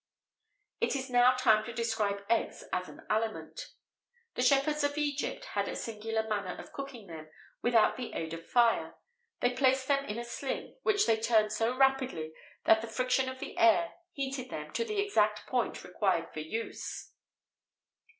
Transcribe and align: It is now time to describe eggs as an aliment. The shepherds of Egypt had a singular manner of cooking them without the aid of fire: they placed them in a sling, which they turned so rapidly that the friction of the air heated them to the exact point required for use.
It 0.79 0.95
is 0.95 1.11
now 1.11 1.35
time 1.35 1.63
to 1.65 1.71
describe 1.73 2.25
eggs 2.27 2.63
as 2.73 2.89
an 2.89 3.05
aliment. 3.07 3.61
The 4.33 4.41
shepherds 4.41 4.83
of 4.83 4.97
Egypt 4.97 5.45
had 5.53 5.67
a 5.67 5.75
singular 5.75 6.27
manner 6.27 6.59
of 6.59 6.73
cooking 6.73 7.05
them 7.05 7.29
without 7.61 7.97
the 7.97 8.11
aid 8.13 8.33
of 8.33 8.43
fire: 8.43 8.95
they 9.41 9.53
placed 9.53 9.87
them 9.87 10.03
in 10.05 10.17
a 10.17 10.23
sling, 10.25 10.75
which 10.81 11.05
they 11.05 11.19
turned 11.19 11.53
so 11.53 11.77
rapidly 11.77 12.33
that 12.65 12.81
the 12.81 12.87
friction 12.87 13.29
of 13.29 13.37
the 13.37 13.55
air 13.59 13.93
heated 14.13 14.49
them 14.49 14.73
to 14.73 14.83
the 14.83 14.97
exact 14.99 15.45
point 15.45 15.83
required 15.83 16.33
for 16.33 16.39
use. 16.39 17.11